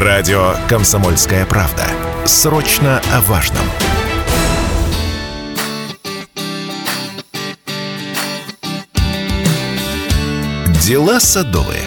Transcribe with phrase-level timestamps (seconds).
[0.00, 1.84] Радио «Комсомольская правда».
[2.24, 3.64] Срочно о важном.
[10.86, 11.82] Дела садовые.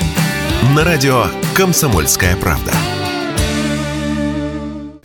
[0.76, 2.74] На радио «Комсомольская правда».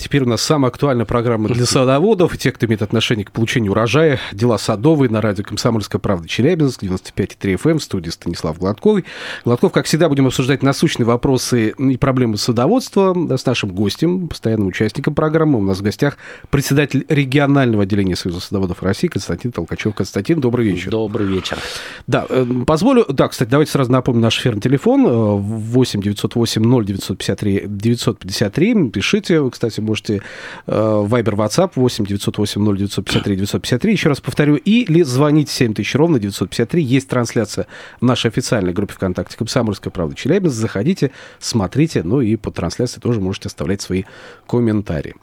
[0.07, 3.73] Теперь у нас самая актуальная программа для садоводов и тех, кто имеет отношение к получению
[3.73, 4.21] урожая.
[4.31, 9.01] Дела садовые на радио «Комсомольская правда» Челябинск, 95,3 FM, эм, в студии Станислав Гладков.
[9.45, 15.17] Гладков, как всегда, будем обсуждать насущные вопросы и проблемы садоводства с нашим гостем, постоянным участником
[15.17, 15.59] программы.
[15.59, 16.19] У нас в гостях
[16.51, 19.93] председатель регионального отделения Союза садоводов России Константин Толкачев.
[19.93, 20.93] Константин, добрый вечер.
[20.93, 21.59] Добрый вечер.
[22.07, 23.07] Да, э, позволю...
[23.09, 28.91] Да, кстати, давайте сразу напомню наш эфирный телефон 8 908 0 953 953.
[28.91, 30.23] Пишите, кстати, можете можете
[30.67, 33.93] Вайбер, WhatsApp 8 908 0 953 953.
[33.93, 34.57] Еще раз повторю.
[34.57, 36.83] Или звоните 7 тысяч ровно 953.
[36.83, 37.67] Есть трансляция
[38.01, 40.57] в нашей официальной группе ВКонтакте «Комсомольская правда Челябинск».
[40.57, 42.03] Заходите, смотрите.
[42.03, 44.05] Ну и по трансляции тоже можете оставлять свои
[44.47, 45.15] комментарии.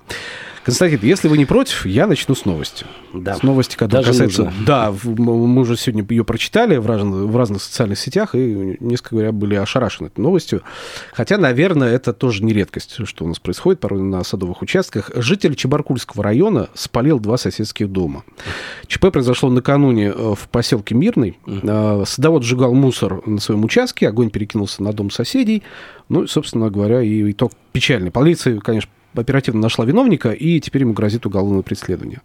[0.63, 2.86] Константин, если вы не против, я начну с новости.
[3.14, 3.36] Да.
[3.36, 4.45] С новости, которая Даже касается...
[4.45, 4.66] нужно.
[4.66, 9.31] Да, мы уже сегодня ее прочитали в, разных, в разных социальных сетях и, несколько говоря,
[9.31, 10.64] были ошарашены этой новостью.
[11.14, 15.11] Хотя, наверное, это тоже не редкость, что у нас происходит порой на садовых участках.
[15.16, 18.23] Житель Чебаркульского района спалил два соседских дома.
[18.88, 21.38] ЧП произошло накануне э, в поселке Мирный.
[21.45, 25.64] Э, садовод сжигал мусор на своем участке, огонь перекинулся на дом соседей.
[26.08, 28.11] Ну, собственно говоря, и итог печальный.
[28.11, 32.22] Полиция, конечно, оперативно нашла виновника, и теперь ему грозит уголовное преследование.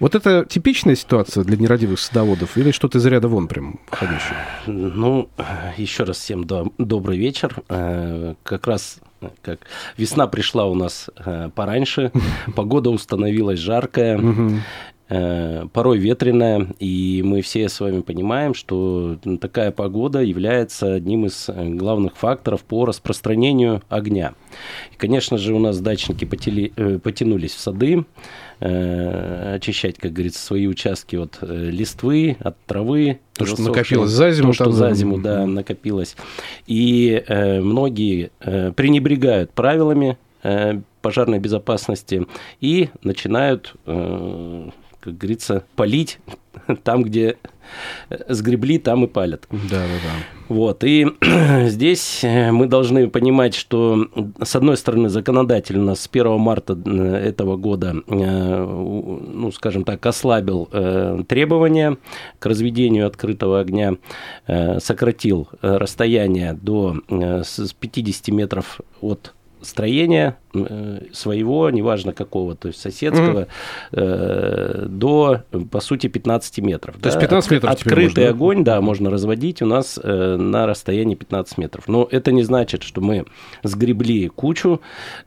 [0.00, 4.36] Вот это типичная ситуация для нерадивых садоводов или что-то из ряда вон прям входящее?
[4.66, 5.28] Ну,
[5.76, 7.62] еще раз всем до, добрый вечер.
[7.68, 8.98] Э, как раз
[9.42, 9.60] как
[9.96, 12.12] весна пришла у нас э, пораньше,
[12.56, 14.20] погода установилась жаркая,
[15.08, 22.16] порой ветреная, и мы все с вами понимаем, что такая погода является одним из главных
[22.16, 24.34] факторов по распространению огня.
[24.92, 28.04] И, конечно же, у нас дачники потели, э, потянулись в сады,
[28.60, 33.20] э, очищать, как говорится, свои участки от э, листвы, от травы.
[33.34, 34.48] То, что накопилось за зиму.
[34.48, 36.16] То, что за зиму, да, накопилось.
[36.66, 42.26] И э, многие э, пренебрегают правилами э, пожарной безопасности
[42.60, 44.70] и начинают э,
[45.04, 46.18] как говорится, полить
[46.82, 47.36] там, где
[48.28, 49.46] сгребли, там и палят.
[49.50, 50.10] Да, да, да.
[50.48, 51.06] Вот, и
[51.66, 54.08] здесь мы должны понимать, что,
[54.42, 60.04] с одной стороны, законодатель у нас с 1 марта этого года, э, ну, скажем так,
[60.06, 61.98] ослабил э, требования
[62.38, 63.96] к разведению открытого огня,
[64.46, 69.34] э, сократил расстояние до 50 метров от
[69.64, 70.43] строения э,
[71.12, 73.48] своего, неважно какого, то есть соседского,
[73.92, 74.86] mm-hmm.
[74.88, 76.96] до, по сути, 15 метров.
[76.96, 77.08] То да?
[77.10, 81.58] есть 15 метров Открытый можно, огонь, да, можно разводить у нас э, на расстоянии 15
[81.58, 81.88] метров.
[81.88, 83.24] Но это не значит, что мы
[83.62, 84.80] сгребли кучу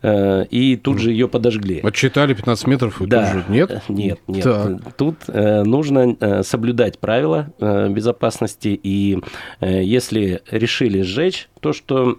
[0.03, 1.81] и тут же ее подожгли.
[1.83, 3.23] Отчитали 15 метров и да.
[3.23, 3.81] тут же нет?
[3.89, 4.43] Нет, нет.
[4.43, 4.95] Так.
[4.95, 9.19] Тут нужно соблюдать правила безопасности, и
[9.61, 12.17] если решили сжечь то, что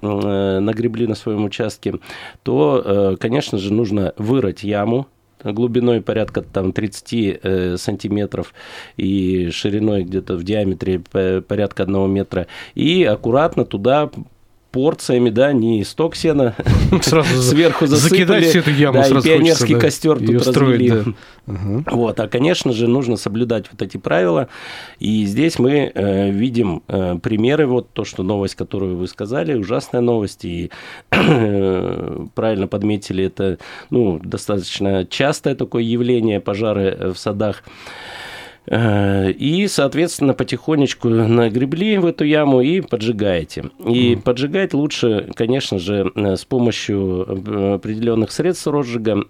[0.61, 1.95] нагребли на своем участке,
[2.43, 5.07] то, э, конечно же, нужно вырыть яму,
[5.43, 8.55] глубиной порядка там 30 э, сантиметров
[8.97, 14.11] и шириной где-то в диаметре порядка одного метра, и аккуратно туда
[14.79, 16.55] порциями, да, не сток сена
[17.03, 18.21] сразу сверху засыпали.
[18.21, 21.15] Закидать всю эту яму да, сразу и пионерский хочется, да, костер тут строить, развели.
[21.47, 21.53] Да.
[21.53, 21.85] Угу.
[21.91, 24.47] Вот, а, конечно же, нужно соблюдать вот эти правила.
[25.01, 30.01] И здесь мы э, видим э, примеры, вот то, что новость, которую вы сказали, ужасная
[30.01, 30.71] новость, и
[31.11, 33.59] э, правильно подметили, это,
[33.91, 37.65] ну, достаточно частое такое явление, пожары в садах.
[38.71, 43.71] Э, и, соответственно, потихонечку нагребли в эту яму и поджигаете.
[43.79, 44.23] И mm.
[44.23, 49.25] поджигать лучше, конечно же, э, с помощью э, определенных средств розжига,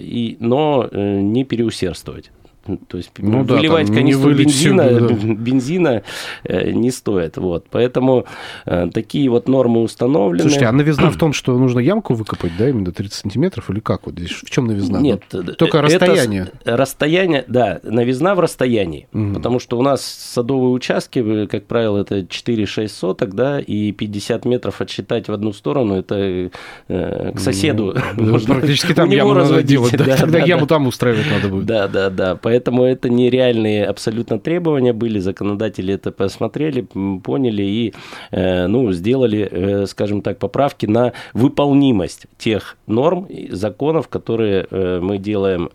[0.00, 2.30] и, но не переусердствовать.
[2.76, 5.14] То есть ну, выливать да, канистру бензина, да.
[5.34, 6.02] бензина
[6.44, 7.36] э, не стоит.
[7.36, 7.66] Вот.
[7.70, 8.26] Поэтому
[8.66, 10.42] э, такие вот нормы установлены.
[10.42, 14.06] Слушайте, а новизна в том, что нужно ямку выкопать, да, именно 30 сантиметров, или как?
[14.06, 15.00] Вот здесь в чем новизна?
[15.00, 15.22] Нет.
[15.32, 16.48] Вот, только расстояние.
[16.64, 19.08] Расстояние, да, новизна в расстоянии.
[19.12, 19.34] Угу.
[19.34, 24.80] Потому что у нас садовые участки, как правило, это 4-6 соток, да, и 50 метров
[24.80, 26.50] отсчитать в одну сторону, это
[26.88, 27.96] э, к соседу.
[28.16, 31.66] Ну, можно практически там яму надо делать, да, тогда яму там устраивать надо будет.
[31.66, 32.36] Да, да, да.
[32.36, 36.88] Поэтому Поэтому это нереальные абсолютно требования были, законодатели это посмотрели,
[37.22, 37.94] поняли и
[38.32, 44.66] ну, сделали, скажем так, поправки на выполнимость тех норм, законов, которые
[45.00, 45.70] мы делаем,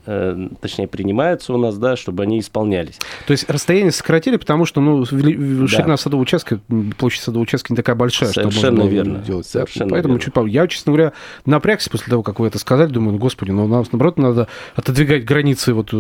[0.60, 3.00] точнее, принимаются у нас, да, чтобы они исполнялись.
[3.28, 5.98] То есть расстояние сократили, потому что ну, ширина да.
[5.98, 6.60] садового участка,
[6.98, 9.20] площадь садового участка не такая большая, Совершенно что можно верно.
[9.20, 9.48] делать.
[9.48, 10.34] Совершенно Поэтому верно.
[10.44, 11.14] чуть Я, честно говоря,
[11.46, 15.24] напрягся после того, как вы это сказали, думаю, ну, господи, ну, нам, наоборот, надо отодвигать
[15.24, 15.94] границы вот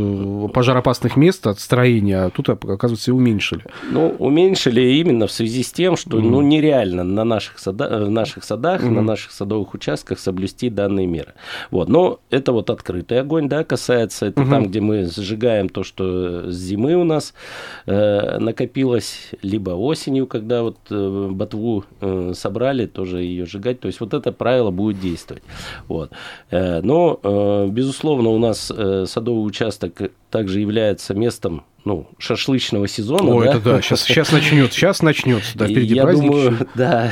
[0.73, 3.65] э, пожароопасных мест от строения, а тут, оказывается, и уменьшили.
[3.91, 6.21] Ну, уменьшили именно в связи с тем, что, mm.
[6.21, 8.89] ну, нереально на наших, сада, в наших садах, mm.
[8.89, 11.33] на наших садовых участках соблюсти данные меры.
[11.71, 14.49] Вот, но это вот открытый огонь, да, касается, это mm-hmm.
[14.49, 17.33] там, где мы сжигаем то, что с зимы у нас
[17.85, 23.79] э, накопилось, либо осенью, когда вот э, ботву э, собрали, тоже ее сжигать.
[23.79, 25.43] То есть вот это правило будет действовать.
[25.87, 26.11] Вот.
[26.51, 30.01] Э, но, э, безусловно, у нас э, садовый участок
[30.33, 33.35] также является местом ну, шашлычного сезона.
[33.35, 33.49] О, да?
[33.49, 36.27] это да, сейчас, сейчас начнется, сейчас начнется, да, впереди Я праздники.
[36.27, 37.11] думаю, да,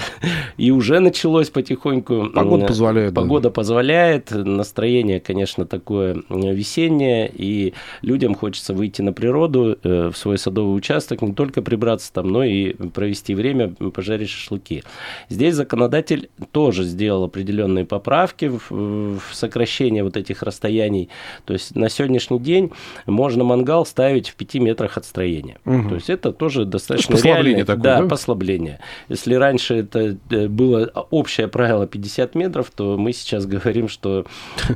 [0.58, 2.30] и уже началось потихоньку.
[2.34, 3.14] Погода позволяет.
[3.14, 3.54] Погода да.
[3.54, 10.78] позволяет, настроение, конечно, такое весеннее, и людям хочется выйти на природу, э, в свой садовый
[10.78, 14.84] участок, не только прибраться там, но и провести время, пожарить шашлыки.
[15.30, 21.10] Здесь законодатель тоже сделал определенные поправки в, в сокращение вот этих расстояний.
[21.46, 22.72] То есть на сегодняшний день
[23.06, 25.58] можно мангал ставить в 5 метрах от строения.
[25.66, 25.90] Угу.
[25.90, 27.66] То есть это тоже достаточно то реальное.
[27.66, 28.80] Такое, да, да, послабление.
[29.10, 34.26] Если раньше это э, было общее правило 50 метров, то мы сейчас говорим, что...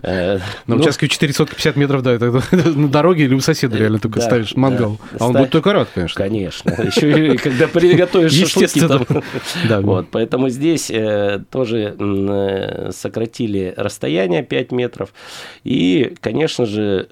[0.04, 4.56] Э, на участке 450 метров, да, это на дороге или у соседа реально только ставишь
[4.56, 5.00] мангал.
[5.20, 6.24] А он будет только рад, конечно.
[6.24, 6.70] Конечно.
[6.72, 8.86] Еще и когда приготовишь шашлыки.
[9.70, 9.82] Да.
[9.82, 11.96] Вот, поэтому здесь э, тоже
[12.92, 15.14] сократили расстояние 5 метров.
[15.64, 17.08] И, конечно же,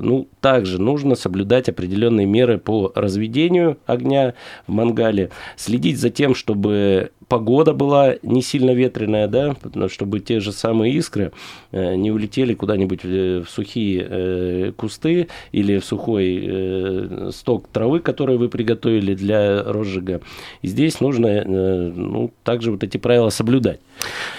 [0.00, 4.34] ну, также нужно соблюдать определенные меры по разведению огня
[4.66, 9.56] в мангале, следить за тем, чтобы погода была не сильно ветреная, да,
[9.88, 11.32] чтобы те же самые искры
[11.70, 18.36] э, не улетели куда-нибудь в сухие э, кусты или в сухой э, сток травы, который
[18.36, 20.20] вы приготовили для розжига.
[20.60, 23.78] И здесь нужно ну, также вот эти правила соблюдать.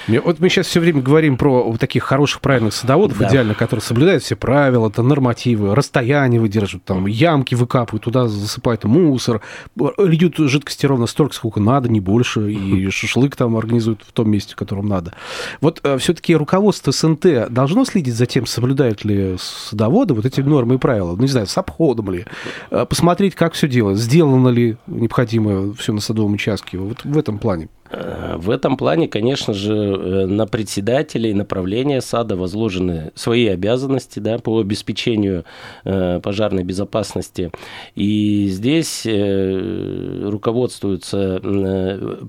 [0.07, 3.29] Вот мы сейчас все время говорим про вот таких хороших, правильных садоводов, да.
[3.29, 9.42] идеально, которые соблюдают все правила, это нормативы, расстояние выдерживают, там ямки выкапывают, туда засыпают мусор,
[9.75, 14.54] льют жидкости ровно столько, сколько надо, не больше, и шашлык там организуют в том месте,
[14.54, 15.13] в котором надо.
[15.62, 20.75] Вот э, все-таки руководство СНТ должно следить за тем, соблюдают ли садоводы вот эти нормы
[20.75, 22.25] и правила, ну, не знаю, с обходом ли,
[22.69, 27.39] э, посмотреть, как все делать, сделано ли необходимое все на садовом участке, вот в этом
[27.39, 27.69] плане.
[27.91, 34.38] Э, в этом плане, конечно же, э, на председателей направления сада возложены свои обязанности да,
[34.38, 35.45] по обеспечению
[35.83, 37.51] э, пожарной безопасности.
[37.95, 41.39] И здесь руководствуются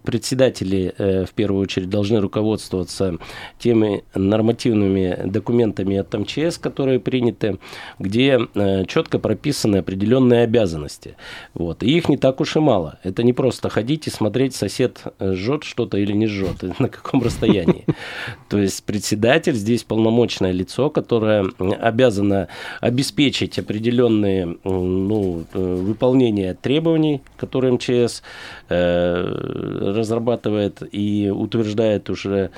[0.02, 3.18] председатели, в первую очередь, должны руководствоваться
[3.58, 7.58] теми нормативными документами от МЧС, которые приняты,
[7.98, 8.38] где
[8.86, 11.16] четко прописаны определенные обязанности.
[11.54, 11.82] Вот.
[11.82, 12.98] И их не так уж и мало.
[13.02, 17.22] Это не просто ходить и смотреть, сосед жжет жжет что-то или не жжет, на каком
[17.22, 17.84] расстоянии.
[18.48, 22.48] То есть председатель здесь полномочное лицо, которое обязано
[22.80, 28.22] обеспечить определенные ну, э, выполнение требований, которые МЧС
[28.68, 32.50] э, разрабатывает и утверждает уже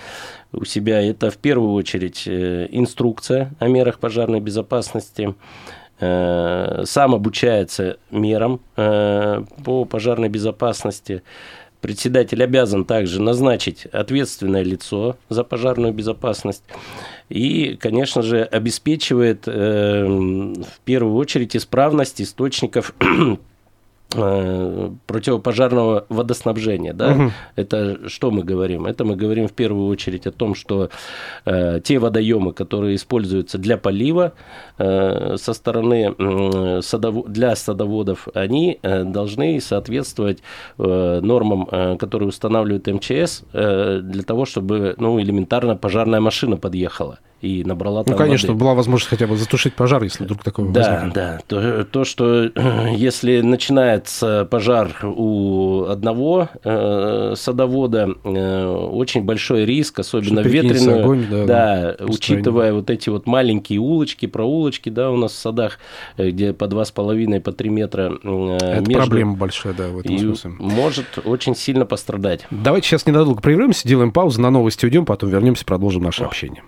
[0.53, 1.03] у себя.
[1.03, 5.35] Это в первую очередь э, инструкция о мерах пожарной безопасности,
[6.01, 11.23] сам обучается мерам по пожарной безопасности,
[11.85, 16.63] Председатель обязан также назначить ответственное лицо за пожарную безопасность
[17.29, 22.95] и, конечно же, обеспечивает э, в первую очередь исправность источников
[24.15, 26.93] противопожарного водоснабжения.
[26.93, 27.13] Да?
[27.13, 27.33] Угу.
[27.57, 28.87] Это что мы говорим?
[28.87, 30.91] Это мы говорим в первую очередь о том, что
[31.45, 34.33] э, те водоемы, которые используются для полива
[34.79, 37.27] э, со стороны э, садов...
[37.27, 40.39] для садоводов, они э, должны соответствовать
[40.79, 47.19] э, нормам, э, которые устанавливает МЧС, э, для того, чтобы ну, элементарно пожарная машина подъехала
[47.41, 48.61] и набрала ну, там Ну, конечно, воды.
[48.61, 51.15] была возможность хотя бы затушить пожар, если вдруг такое Да, возникнет.
[51.15, 51.39] да.
[51.47, 52.45] То, то, что
[52.97, 61.27] если начинается пожар у одного э, садовода, э, очень большой риск, особенно в ветреную, огонь,
[61.31, 65.79] да, да, да, учитывая вот эти вот маленькие улочки, проулочки, да, у нас в садах,
[66.17, 70.19] э, где по 2,5, по 3 метра э, Это между, проблема большая, да, в этом
[70.19, 70.51] смысле.
[70.59, 72.47] Может очень сильно пострадать.
[72.51, 76.63] Давайте сейчас ненадолго прервемся, делаем паузу, на новости уйдем, потом вернемся, продолжим наше общение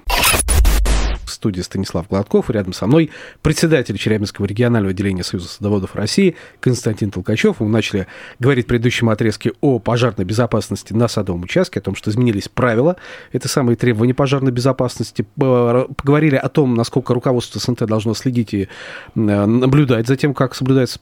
[1.37, 3.11] студии Станислав Гладков, и рядом со мной
[3.43, 7.61] председатель Челябинского регионального отделения Союза садоводов России Константин Толкачев.
[7.61, 8.07] Мы начали
[8.39, 12.97] говорить в предыдущем отрезке о пожарной безопасности на садовом участке, о том, что изменились правила,
[13.33, 15.27] это самые требования пожарной безопасности.
[15.37, 18.69] Поговорили о том, насколько руководство СНТ должно следить и
[19.15, 20.99] наблюдать за тем, как соблюдается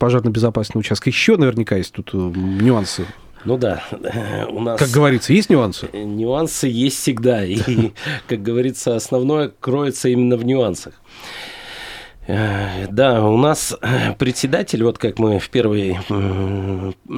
[0.75, 1.11] на участке.
[1.11, 3.07] Еще наверняка есть тут нюансы
[3.45, 3.83] ну да,
[4.49, 4.79] у нас...
[4.79, 5.89] Как говорится, есть нюансы?
[5.93, 7.45] Нюансы есть всегда.
[7.45, 7.93] И,
[8.29, 10.95] как говорится, основное кроется именно в нюансах.
[12.27, 13.77] Э, да, у нас
[14.19, 15.99] председатель, вот как мы в первой,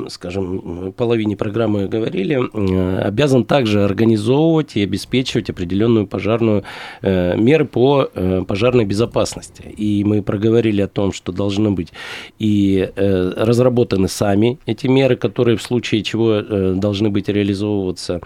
[0.09, 6.65] скажем, половине программы говорили, э, обязан также организовывать и обеспечивать определенную пожарную
[7.03, 8.09] э, меры по
[8.49, 9.63] пожарной безопасности.
[9.77, 11.93] И мы проговорили о том, что должны быть
[12.39, 18.21] и разработаны сами эти меры, которые в случае чего должны быть реализовываться.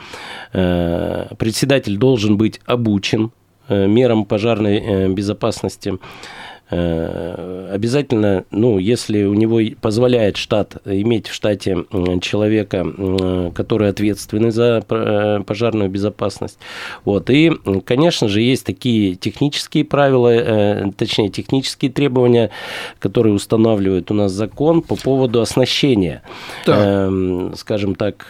[0.52, 3.30] Председатель должен быть обучен
[3.68, 5.98] мерам пожарной безопасности.
[6.70, 11.84] Э, обязательно, ну, если у него позволяет штат иметь в штате
[12.20, 16.58] человека, который ответственный за э, пожарную безопасность.
[17.04, 17.28] Вот.
[17.30, 17.50] И,
[17.84, 22.50] конечно же, есть такие технические правила, э, точнее, технические требования,
[22.98, 26.22] которые устанавливает у нас закон по поводу оснащения.
[26.66, 27.06] Да.
[27.06, 28.26] Эм, скажем так,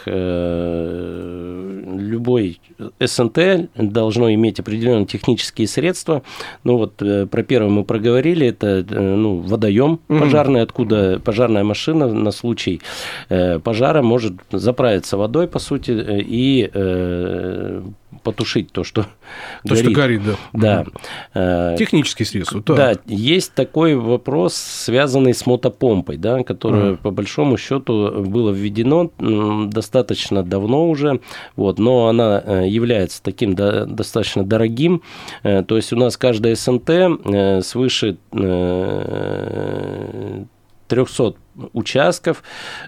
[1.96, 2.60] любой
[3.00, 3.38] СНТ
[3.74, 6.22] должно иметь определенные технические средства.
[6.64, 12.06] Ну вот про первое мы проговорили, говорили, это э, ну, водоем пожарный, откуда пожарная машина
[12.08, 12.80] на случай
[13.28, 16.70] э, пожара может заправиться водой, по сути, э, и
[18.22, 19.08] потушить то, что то,
[19.74, 19.84] горит.
[19.84, 20.36] что горит, да.
[20.52, 21.72] Да.
[21.72, 22.62] Э, Технические средства.
[22.62, 22.76] Так.
[22.76, 26.96] Да, есть такой вопрос, связанный с мотопомпой, да, которое, mm.
[26.98, 31.20] по большому счету, было введено достаточно давно уже,
[31.56, 35.02] вот, но она э, является таким да, достаточно дорогим.
[35.42, 38.16] Э, то есть у нас каждая СНТ свыше
[40.90, 41.34] 300
[41.72, 42.42] участков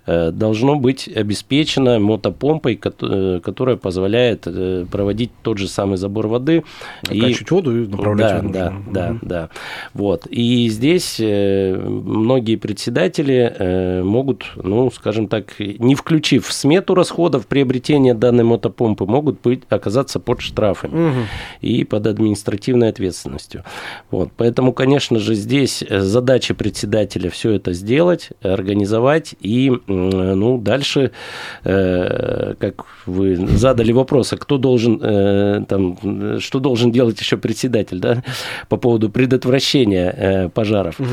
[0.07, 6.65] э, должно быть обеспечено мотопомпой, э, которая позволяет э, проводить тот же самый забор воды.
[7.03, 7.55] Качать и...
[7.55, 9.19] воду и направлять Да, да, да, угу.
[9.23, 9.49] да.
[9.95, 10.27] Вот.
[10.31, 18.45] И здесь многие председатели могут, ну, скажем так, не включив в смету расходов приобретения данной
[18.45, 21.19] мотопомпы, могут быть, оказаться под штрафами угу.
[21.61, 23.65] и под административной ответственностью.
[24.11, 24.31] Вот.
[24.37, 28.31] Поэтому, конечно же, здесь задача председателя все это сделать,
[28.63, 29.35] организовать.
[29.41, 31.11] И ну, дальше,
[31.65, 37.99] э, как вы задали вопрос, а кто должен, э, там, что должен делать еще председатель
[37.99, 38.23] да,
[38.69, 41.01] по поводу предотвращения э, пожаров.
[41.01, 41.09] Угу.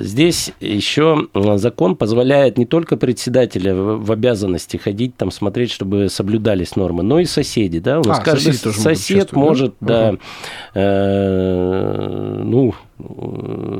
[0.00, 7.02] Здесь еще закон позволяет не только председателя в обязанности ходить, там, смотреть, чтобы соблюдались нормы,
[7.02, 7.78] но и соседи.
[7.78, 8.00] Да?
[8.00, 10.18] У нас а, каждый сосед может, да, угу.
[10.74, 12.74] э, ну,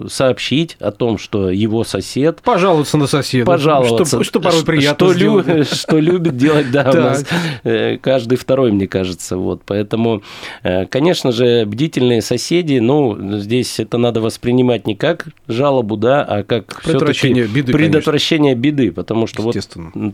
[0.09, 2.41] сообщить о том, что его сосед...
[2.43, 3.47] Пожаловаться на соседа.
[3.47, 4.05] Пожаловаться.
[4.05, 7.25] Что, что порой приятно что, лю, что любит делать, да, у нас
[7.65, 9.39] э, каждый второй, мне кажется.
[9.39, 9.63] Вот.
[9.65, 10.23] Поэтому,
[10.63, 16.43] э, конечно же, бдительные соседи, ну, здесь это надо воспринимать не как жалобу, да, а
[16.43, 18.63] как предотвращение беды, предотвращение конечно.
[18.63, 19.57] беды, потому что вот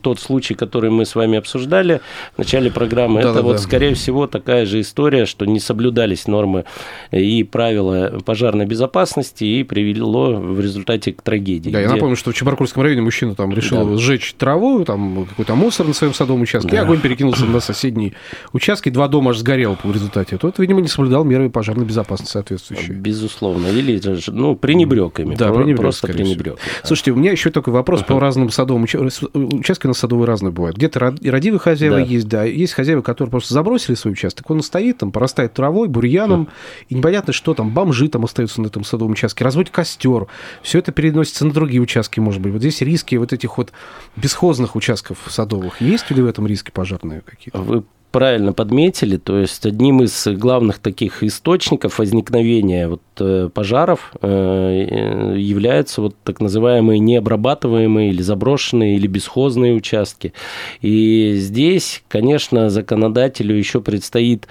[0.00, 2.00] тот случай, который мы с вами обсуждали
[2.34, 3.58] в начале программы, да, это да, вот, да.
[3.58, 6.64] скорее всего, такая же история, что не соблюдались нормы
[7.10, 11.70] и правила пожарной безопасности, безопасности и привело в результате к трагедии.
[11.70, 11.88] Да, где...
[11.88, 13.96] я напомню, что в Чебаркульском районе мужчина там решил да.
[13.96, 16.76] сжечь траву, там какой-то мусор на своем садовом участке, да.
[16.76, 18.12] и огонь перекинулся на соседний
[18.52, 20.36] участок, и два дома аж сгорело в результате.
[20.36, 22.94] Тот, видимо, не соблюдал меры пожарной безопасности соответствующие.
[22.96, 23.66] Безусловно.
[23.68, 25.34] Или, ну, пренебрег ими.
[25.34, 26.54] Да, пренебрег, просто пренебрег.
[26.54, 26.60] Да.
[26.84, 28.06] Слушайте, у меня еще такой вопрос uh-huh.
[28.06, 29.30] по разным садовым участкам.
[29.34, 30.76] Участки на садовые разные бывают.
[30.76, 32.02] Где-то и родивые хозяева да.
[32.02, 32.44] есть, да.
[32.44, 34.50] Есть хозяева, которые просто забросили свой участок.
[34.50, 36.86] Он стоит, там, порастает травой, бурьяном, uh-huh.
[36.90, 40.26] и непонятно, что там, бомжи там остаются на этом садовом участке, разводят костер.
[40.62, 42.52] Все это переносится на другие участки, может быть.
[42.52, 43.72] Вот здесь риски вот этих вот
[44.16, 45.80] бесхозных участков садовых.
[45.80, 47.58] Есть ли в этом риски пожарные какие-то?
[47.58, 55.34] Вы правильно подметили, то есть одним из главных таких источников возникновения вот э, пожаров э,
[55.36, 60.34] являются вот так называемые необрабатываемые или заброшенные или бесхозные участки.
[60.82, 64.46] И здесь, конечно, законодателю еще предстоит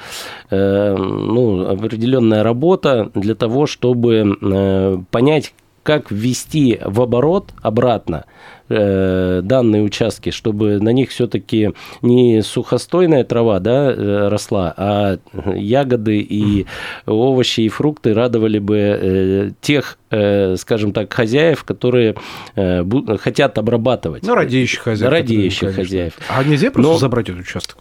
[0.49, 5.53] э, ну, определенная работа для того, чтобы понять,
[5.83, 8.25] как ввести в оборот обратно
[8.71, 15.17] э, данные участки, чтобы на них все-таки не сухостойная трава да, э, росла, а
[15.55, 16.65] ягоды и
[17.05, 22.17] овощи и фрукты радовали бы э, тех Э, скажем так, хозяев, которые
[22.57, 22.83] э,
[23.17, 24.23] хотят обрабатывать.
[24.23, 25.09] Ну, радеющих хозяев.
[25.09, 26.13] Радеющих хозяев.
[26.27, 26.97] А нельзя просто Но...
[26.97, 27.77] забрать этот участок?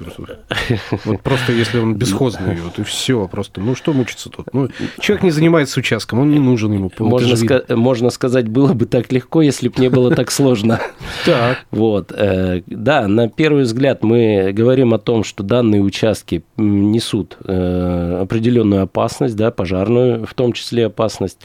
[1.04, 4.46] Вот просто если он бесхозный, вот и все, просто, ну что мучиться тут?
[4.52, 4.68] Ну,
[5.00, 6.92] человек не занимается участком, он не нужен ему.
[7.00, 10.79] Можно, ска- можно сказать, было бы так легко, если бы не было так сложно.
[11.26, 11.66] Так.
[11.70, 12.12] Вот.
[12.16, 19.36] Э, да, на первый взгляд мы говорим о том, что данные участки несут определенную опасность,
[19.36, 21.38] да, пожарную в том числе опасность.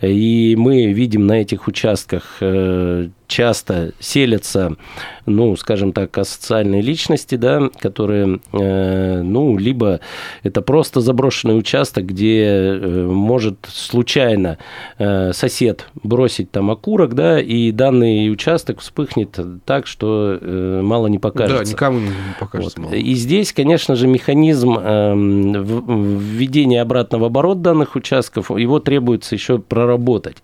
[0.00, 4.76] И мы видим на этих участках э, часто селятся,
[5.26, 10.00] ну, скажем так, асоциальные личности, да, которые, э, ну, либо
[10.42, 14.58] это просто заброшенный участок, где э, может случайно
[14.98, 21.18] э, сосед бросить там окурок, да, и данный участок вспыхнет так, что э, мало не
[21.18, 21.64] покажется.
[21.64, 22.80] Да, никому не покажется.
[22.80, 22.94] Вот.
[22.94, 30.38] И здесь, конечно же, механизм э, введения обратного оборота данных участков, его требуется еще проработать.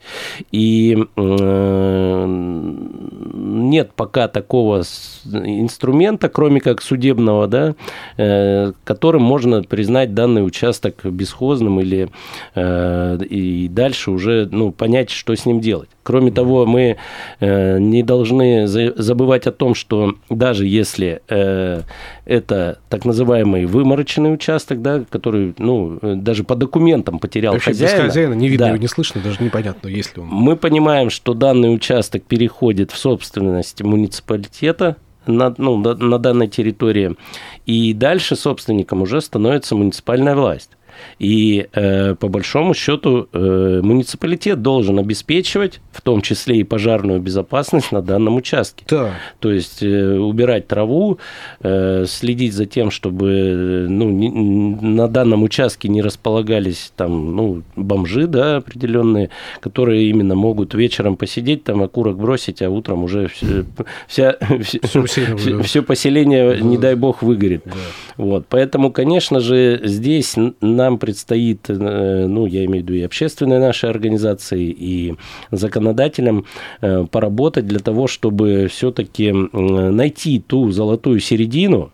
[0.52, 4.82] И э, нет пока такого
[5.24, 7.74] инструмента, кроме как судебного, да,
[8.16, 12.10] э, которым можно признать данный участок бесхозным или
[12.54, 15.88] э, и дальше уже ну, понять, что с ним делать.
[16.04, 16.98] Кроме того, мы
[17.40, 21.80] э, не должны забывать о том, что даже если э,
[22.26, 27.96] это так называемый вымороченный участок, да, который, ну, даже по документам потерял Вообще хозяина.
[27.96, 28.72] Без хозяина не видно да.
[28.72, 30.28] его, не слышно, даже непонятно, есть ли он.
[30.28, 34.96] Мы понимаем, что данный участок переходит в собственность муниципалитета,
[35.26, 37.16] на, ну, на данной территории.
[37.64, 40.70] И дальше собственником уже становится муниципальная власть.
[41.18, 47.92] И э, по большому счету э, муниципалитет должен обеспечивать, в том числе и пожарную безопасность
[47.92, 48.84] на данном участке.
[48.88, 49.12] Да.
[49.40, 51.18] То есть э, убирать траву,
[51.60, 58.26] э, следить за тем, чтобы ну, не, на данном участке не располагались там ну, бомжи
[58.26, 63.64] да, определенные, которые именно могут вечером посидеть, там окурок бросить, а утром уже все,
[64.08, 67.62] вся, все, все, все поселение, не дай бог, выгорит.
[67.64, 67.72] Да.
[68.16, 68.46] Вот.
[68.48, 73.58] Поэтому, конечно же, здесь на нам предстоит, э, ну, я имею в виду и общественные
[73.58, 75.14] наши организации, и
[75.50, 76.44] законодателям
[76.80, 81.90] э, поработать для того, чтобы все-таки найти ту золотую середину,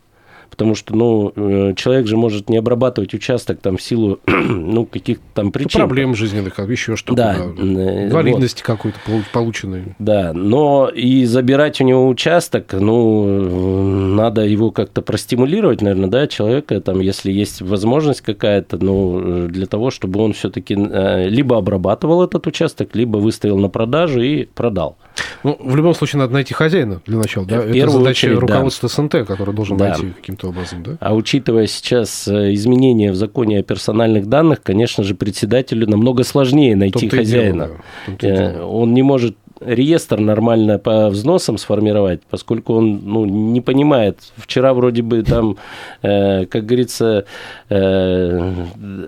[0.51, 5.25] потому что, ну, э, человек же может не обрабатывать участок там в силу, ну, каких-то
[5.35, 5.81] там причин.
[5.81, 7.17] Проблем жизненных, а еще что-то.
[7.17, 7.35] Да.
[7.35, 7.63] да.
[7.63, 8.67] Э, Инвалидности вот.
[8.67, 8.99] какой-то
[9.33, 9.95] полученной.
[9.99, 16.81] Да, но и забирать у него участок, ну, надо его как-то простимулировать, наверное, да, человека,
[16.81, 22.47] там, если есть возможность какая-то, ну, для того, чтобы он все-таки э, либо обрабатывал этот
[22.47, 24.97] участок, либо выставил на продажу и продал.
[25.45, 27.61] Ну, в любом случае, надо найти хозяина для начала, да?
[27.61, 28.95] В Это задача очередь, руководства да.
[28.95, 29.89] СНТ, который должен да.
[29.89, 30.97] найти каким-то образом, да?
[31.01, 36.77] А учитывая сейчас э, изменения в законе о персональных данных, конечно же, председателю намного сложнее
[36.77, 37.71] найти хозяина.
[38.07, 38.53] Дело, да.
[38.53, 44.19] Э, он не может реестр нормально по взносам сформировать, поскольку он ну, не понимает.
[44.37, 45.57] Вчера вроде бы там,
[46.03, 47.25] э, как говорится,
[47.69, 48.55] э,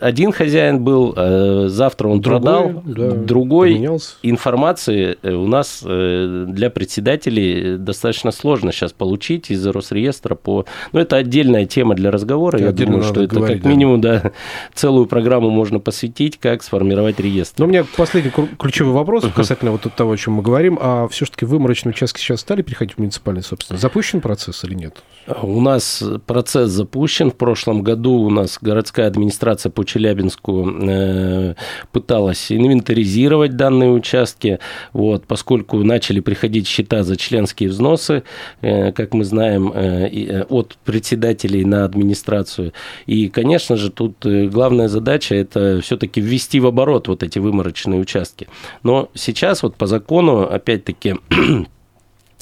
[0.00, 3.72] один хозяин был, э, завтра он другой, продал, да, другой.
[3.74, 4.16] Поменялся.
[4.22, 10.66] Информации э, у нас э, для председателей достаточно сложно сейчас получить из Росреестра по...
[10.92, 12.56] Ну, это отдельная тема для разговора.
[12.56, 14.20] Это Я думаю, что это говорить, как минимум, да.
[14.20, 14.32] да,
[14.74, 17.60] целую программу можно посвятить, как сформировать реестр.
[17.60, 21.44] Но у меня последний ключевой вопрос касательно вот того, о чем мы говорим, а все-таки
[21.44, 23.82] выморочные участки сейчас стали переходить в муниципальную собственность?
[23.82, 25.02] Запущен процесс или нет?
[25.40, 27.30] У нас процесс запущен.
[27.30, 31.54] В прошлом году у нас городская администрация по Челябинску э,
[31.92, 34.58] пыталась инвентаризировать данные участки,
[34.92, 38.24] вот, поскольку начали приходить счета за членские взносы,
[38.62, 42.72] э, как мы знаем, э, от председателей на администрацию.
[43.06, 48.48] И, конечно же, тут главная задача– это все-таки ввести в оборот вот эти выморочные участки.
[48.82, 51.16] Но сейчас вот по закону закону, опять-таки,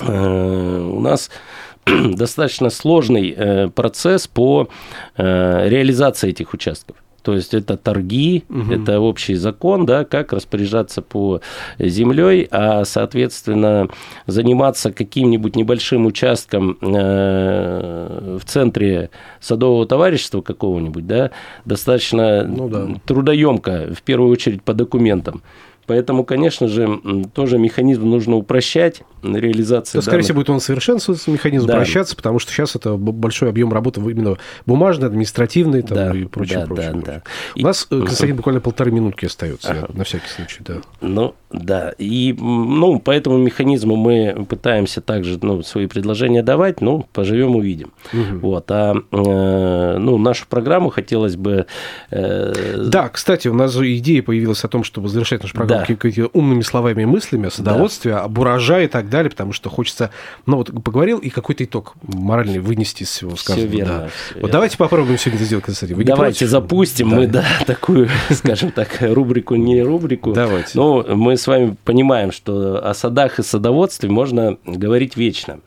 [0.02, 1.30] э, у нас
[1.86, 4.68] достаточно сложный э, процесс по
[5.16, 6.96] э, реализации этих участков.
[7.22, 8.72] То есть это торги, угу.
[8.72, 11.42] это общий закон, да, как распоряжаться по
[11.78, 13.90] землей, а, соответственно,
[14.26, 21.30] заниматься каким-нибудь небольшим участком э, в центре садового товарищества какого-нибудь, да,
[21.66, 22.88] достаточно ну, да.
[23.04, 25.42] трудоемко, в первую очередь по документам.
[25.90, 27.00] Поэтому, конечно же,
[27.34, 30.00] тоже механизм нужно упрощать, реализация.
[30.00, 31.74] То, скорее всего, будет он совершенствоваться, механизм да.
[31.74, 36.60] упрощаться, потому что сейчас это большой объем работы именно бумажный, административный там, да, и прочее,
[36.60, 36.86] да, прочее.
[36.86, 37.22] Да, прочее.
[37.24, 37.60] Да.
[37.60, 38.02] У нас, и...
[38.02, 39.88] Константин, буквально полторы минутки остается, ага.
[39.92, 40.76] на всякий случай, да.
[41.00, 47.06] Ну, да, и ну, по этому механизму мы пытаемся также ну, свои предложения давать, ну,
[47.12, 47.92] поживем, увидим.
[48.12, 48.38] Угу.
[48.40, 51.66] Вот, а э, ну, нашу программу хотелось бы...
[52.10, 52.52] Э...
[52.86, 55.94] Да, кстати, у нас идея появилась о том, чтобы завершать нашу программу да.
[55.94, 58.22] какими-то умными словами и мыслями садоводстве, да.
[58.22, 60.10] об урожае и так далее, потому что хочется,
[60.46, 63.68] ну, вот поговорил и какой-то итог моральный вынести из всего сказанного.
[63.68, 63.98] Все верно.
[63.98, 64.08] Да.
[64.08, 64.52] Все вот верно.
[64.52, 65.96] давайте попробуем сегодня это сделать, Константин.
[65.96, 67.16] Вы давайте запустим да.
[67.16, 70.32] мы, да, такую, скажем так, рубрику, не рубрику.
[70.32, 70.70] Давайте.
[70.74, 75.60] Ну, мы с вами понимаем, что о садах и садоводстве можно говорить вечно.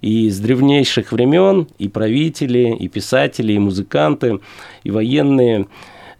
[0.00, 4.40] И с древнейших времен и правители, и писатели, и музыканты,
[4.82, 5.66] и военные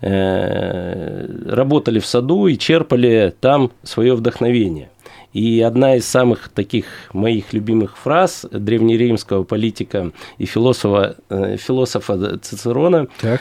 [0.01, 4.89] э, работали в саду и черпали там свое вдохновение.
[5.35, 13.09] И одна из самых таких моих любимых фраз древнеримского политика и философа, э, философа Цицерона
[13.21, 13.41] так.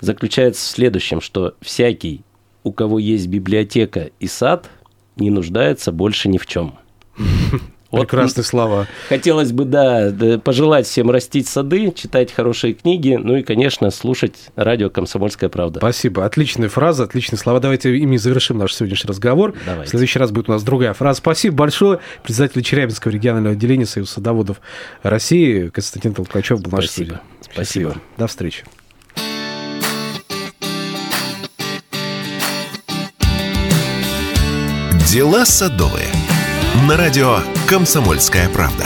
[0.00, 2.22] заключается в следующем, что всякий,
[2.64, 4.70] у кого есть библиотека и сад,
[5.20, 6.74] не нуждается больше ни в чем.
[7.90, 8.86] Вот Прекрасные слова.
[9.08, 10.12] Хотелось бы, да,
[10.44, 15.80] пожелать всем растить сады, читать хорошие книги, ну и, конечно, слушать радио «Комсомольская правда».
[15.80, 16.26] Спасибо.
[16.26, 17.60] Отличная фраза, отличные слова.
[17.60, 19.54] Давайте ими завершим наш сегодняшний разговор.
[19.64, 19.86] Давайте.
[19.86, 21.18] В следующий раз будет у нас другая фраза.
[21.18, 22.00] Спасибо большое.
[22.22, 24.60] Председатель Челябинского регионального отделения Союза садоводов
[25.02, 27.18] России Константин Толкачев был в нашей студии.
[27.40, 27.96] Спасибо.
[28.18, 28.64] До встречи.
[35.18, 36.12] Дела садовые.
[36.86, 38.84] На радио «Комсомольская правда».